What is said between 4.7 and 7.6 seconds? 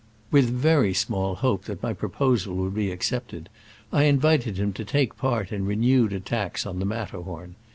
to take part in renewed attacks on the Matterhorn.